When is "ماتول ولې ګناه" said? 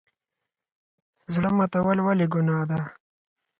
1.57-2.63